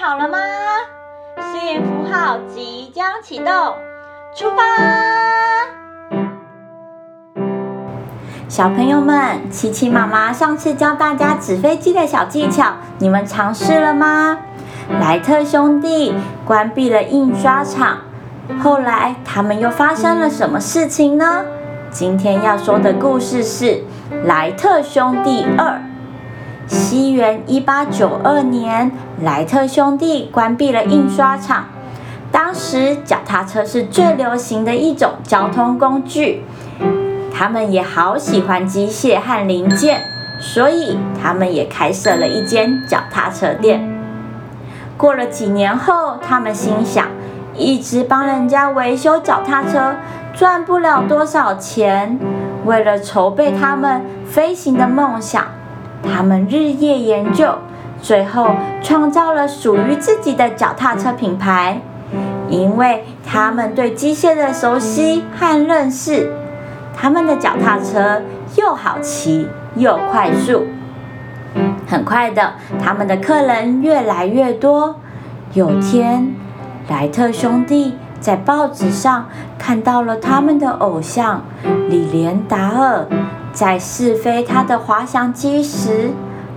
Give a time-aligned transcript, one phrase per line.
[0.00, 0.38] 好了吗？
[1.52, 3.46] 幸运符号即将启动，
[4.34, 4.62] 出发！
[8.48, 14.38] 小朋友们，琪琪妈妈上次教大家纸飞机的小技巧，你们尝试了吗？
[15.00, 16.14] 莱特兄弟
[16.44, 17.98] 关闭了印刷厂，
[18.62, 21.44] 后来他们又发生了什么事情呢？
[21.90, 23.66] 今天要说的故事是
[24.24, 25.66] 《莱特兄弟二》。
[26.66, 31.66] 西元一八九二年，莱特兄弟关闭了印刷厂。
[32.30, 36.44] 当时，脚踏车是最流行的一种交通工具。
[37.34, 40.02] 他们也好喜欢机械和零件，
[40.40, 44.00] 所以他们也开设了一间脚踏车店。
[44.96, 47.06] 过了几年后，他们心想，
[47.54, 49.96] 一直帮人家维修脚踏车，
[50.32, 52.18] 赚不了多少钱。
[52.64, 55.44] 为了筹备他们飞行的梦想。
[56.02, 57.54] 他们日夜研究，
[58.00, 58.50] 最后
[58.82, 61.80] 创造了属于自己的脚踏车品牌。
[62.48, 66.30] 因为他们对机械的熟悉和认识，
[66.94, 68.20] 他们的脚踏车
[68.56, 70.66] 又好骑又快速。
[71.86, 74.96] 很快的，他们的客人越来越多。
[75.54, 76.34] 有天，
[76.88, 79.26] 莱特兄弟在报纸上
[79.58, 81.42] 看到了他们的偶像
[81.88, 83.06] 李连达尔。
[83.52, 86.10] 在试飞他的滑翔机时，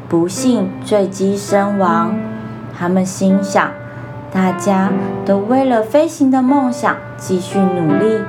[0.07, 2.15] 不幸坠机身亡。
[2.77, 3.71] 他们心想，
[4.31, 4.89] 大家
[5.25, 8.19] 都为了飞行的梦想继续努力，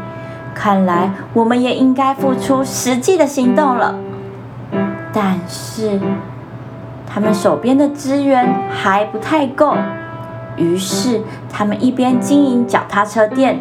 [0.55, 3.95] 看来我们也应该付出实际的行动了。
[5.13, 6.01] 但是，
[7.07, 9.77] 他们手边的资源还不太够，
[10.57, 13.61] 于是他们一边经营脚踏车店。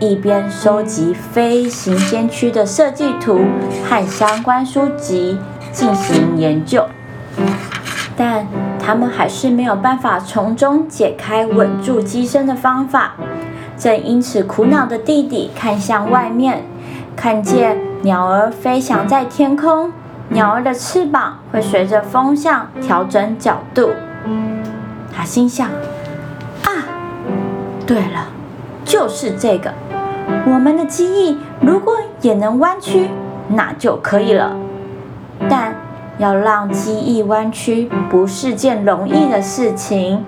[0.00, 3.38] 一边收集飞行先驱的设计图
[3.84, 5.38] 和相关书籍
[5.70, 6.86] 进行研究，
[8.16, 8.46] 但
[8.82, 13.12] 他们还是没有办法从中解开稳住机身的方法。
[13.76, 16.64] 正因此苦恼的弟弟看向外面，
[17.14, 19.92] 看见鸟儿飞翔在天空，
[20.30, 23.90] 鸟儿的翅膀会随着风向调整角度。
[25.14, 25.68] 他心想：
[26.64, 26.72] 啊，
[27.86, 28.28] 对了，
[28.84, 29.70] 就是这个。
[30.46, 33.08] 我们的机翼如果也能弯曲，
[33.48, 34.56] 那就可以了。
[35.48, 35.74] 但
[36.18, 40.24] 要让机翼弯曲不是件容易的事情。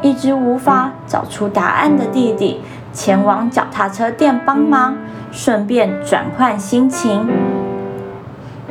[0.00, 2.60] 一直无法找出答案的弟弟
[2.92, 4.96] 前往脚踏车店帮忙，
[5.32, 7.28] 顺便转换心情。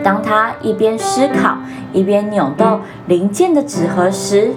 [0.01, 1.57] 当他一边思考
[1.91, 4.53] 一边扭动零件的纸盒时，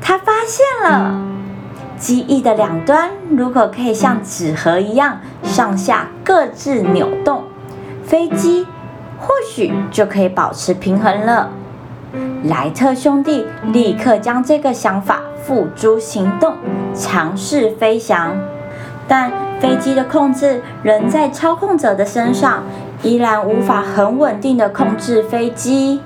[0.00, 1.33] 他发现了。
[1.98, 7.44] 机翼的两端如果可以像纸盒一样上下各自扭动，
[8.04, 8.66] 飞机
[9.18, 11.50] 或许就可以保持平衡了。
[12.44, 16.54] 莱特兄弟立刻将这个想法付诸行动，
[16.94, 18.36] 尝试飞翔。
[19.06, 22.62] 但飞机的控制仍在操控者的身上，
[23.02, 26.00] 依然无法很稳定的控制飞机。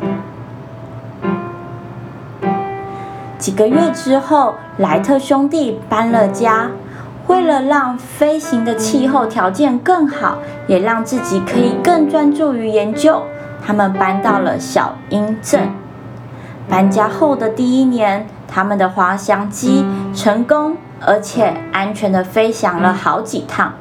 [3.48, 6.70] 几个月之后，莱特兄弟搬了家。
[7.28, 10.36] 为了让飞行的气候条件更好，
[10.66, 13.22] 也让自己可以更专注于研究，
[13.66, 15.70] 他们搬到了小鹰镇。
[16.68, 19.82] 搬家后的第一年，他们的滑翔机
[20.14, 23.72] 成功而且安全地飞翔了好几趟，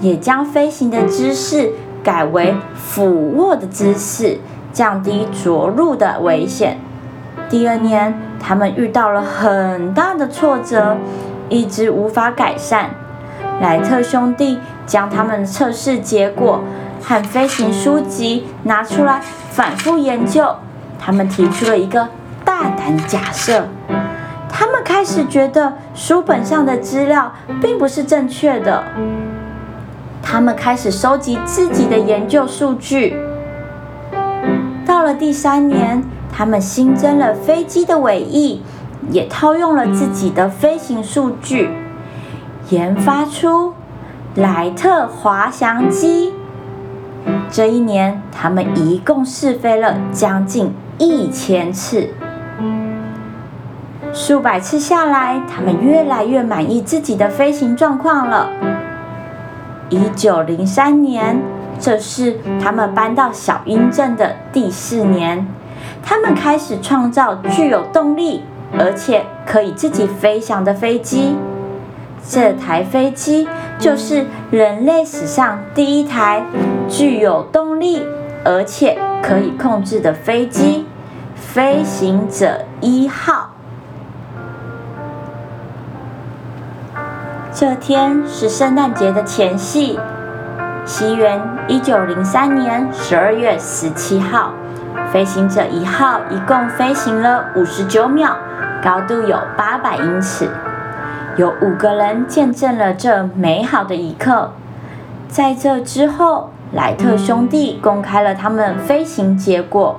[0.00, 1.70] 也将飞行的姿势
[2.02, 4.40] 改为俯卧的姿势，
[4.72, 6.80] 降低着陆的危险。
[7.52, 10.96] 第二年，他们遇到了很大的挫折，
[11.50, 12.88] 一直无法改善。
[13.60, 16.64] 莱特兄弟将他们测试结果
[17.02, 19.20] 和飞行书籍拿出来
[19.50, 20.56] 反复研究。
[20.98, 22.08] 他们提出了一个
[22.42, 23.68] 大胆假设：
[24.48, 28.82] 他们开始觉得书本上的资料并不是正确的。
[30.22, 33.14] 他们开始收集自己的研究数据。
[34.86, 36.02] 到了第三年。
[36.32, 38.62] 他们新增了飞机的尾翼，
[39.10, 41.70] 也套用了自己的飞行数据，
[42.70, 43.74] 研发出
[44.34, 46.32] 莱特滑翔机。
[47.50, 52.08] 这一年，他们一共试飞了将近一千次，
[54.12, 58.48] 数百次下来，他们越来越满意自己的飞行状况了。
[59.90, 61.42] 一九零三年，
[61.78, 65.46] 这是他们搬到小鹰镇的第四年。
[66.02, 68.44] 他们开始创造具有动力，
[68.78, 71.36] 而且可以自己飞翔的飞机。
[72.28, 76.44] 这台飞机就是人类史上第一台
[76.88, 78.06] 具有动力
[78.44, 80.86] 而且可以控制的飞机——
[81.34, 83.50] 飞行者一号。
[87.52, 89.98] 这天是圣诞节的前夕，
[90.84, 94.52] 西元一九零三年十二月十七号，
[95.12, 98.36] 飞行者一号一共飞行了五十九秒，
[98.82, 100.48] 高度有八百英尺。
[101.36, 104.52] 有五个人见证了这美好的一刻。
[105.28, 109.98] 在这之后，莱特兄弟公开了他们飞行结果，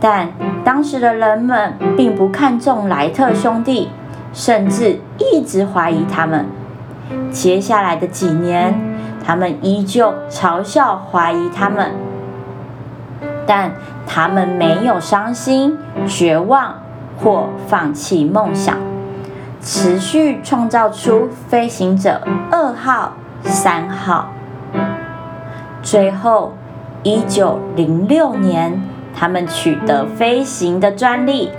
[0.00, 0.30] 但
[0.64, 3.90] 当时的人们并不看重莱特兄弟，
[4.32, 6.46] 甚至一直怀疑他们。
[7.30, 8.74] 接下来的几年，
[9.24, 11.92] 他们依旧嘲笑、怀疑他们，
[13.48, 13.72] 但
[14.06, 16.74] 他们没有伤心、绝望
[17.16, 18.76] 或放弃梦想。
[19.60, 22.20] 持续创造出飞行者
[22.52, 24.28] 二号、三号。
[25.82, 26.52] 最后，
[27.02, 28.82] 一九零六年，
[29.16, 31.50] 他们取得飞行的专利。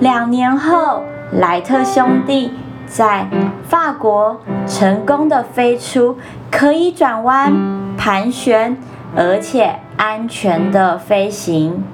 [0.00, 2.52] 两年后，莱特兄弟
[2.86, 3.28] 在
[3.68, 6.18] 法国成功的飞出
[6.50, 8.76] 可以转弯、盘旋，
[9.16, 11.84] 而且安全的飞行。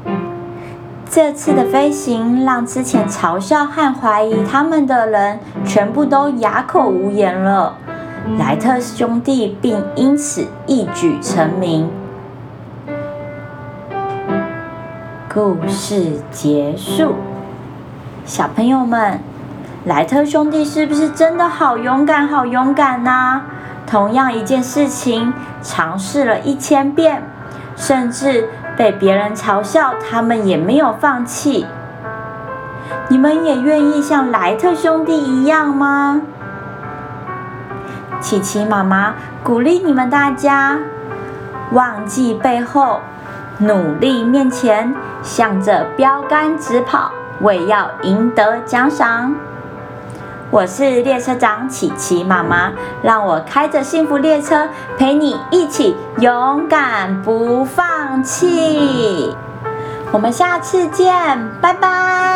[1.09, 7.75] 这次的飞行让之前嘲笑和怀疑他们的人全部都哑口无言了，
[8.39, 11.91] 莱特兄弟并因此一举成名。
[15.33, 17.17] 故事结束，
[18.25, 19.19] 小朋友们，
[19.85, 23.43] 莱特兄弟是不是真的好勇敢、好勇敢呢？
[23.91, 27.23] 同样一件事情，尝试了一千遍，
[27.75, 28.49] 甚至。
[28.77, 31.67] 被别人嘲笑，他们也没有放弃。
[33.09, 36.23] 你们也愿意像莱特兄弟一样吗？
[38.19, 39.13] 琪琪妈妈
[39.45, 40.79] 鼓励你们大家，
[41.73, 43.01] 忘记背后，
[43.59, 47.11] 努力面前，向着标杆直跑，
[47.43, 49.35] 为要赢得奖赏。
[50.51, 54.69] 我是列车长琪琪妈妈，让我开着幸福列车
[54.99, 59.37] 陪你一起勇敢不放弃。
[60.11, 61.15] 我们下次见，
[61.61, 62.30] 拜拜。